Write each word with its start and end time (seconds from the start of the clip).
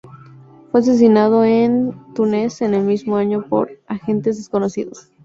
Fue 0.71 0.79
asesinado 0.79 1.43
en 1.43 1.93
Túnez 2.15 2.63
en 2.63 2.73
el 2.73 2.85
mismo 2.85 3.17
año 3.17 3.45
por 3.47 3.69
agentes 3.85 4.37
desconocidos. 4.37 5.11